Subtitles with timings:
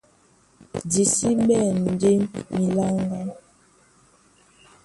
[0.91, 2.11] Di sí ɓɛ̂n ndé
[2.55, 3.21] miláŋgá,